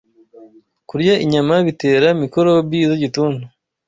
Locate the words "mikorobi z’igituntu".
2.21-3.43